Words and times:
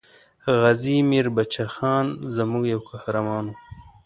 غازي 0.59 0.97
میر 1.09 1.27
بچه 1.35 1.65
خان 1.73 2.05
زموږ 2.35 2.63
یو 2.73 2.81
قهرمان 2.91 3.45
وو. 3.49 3.55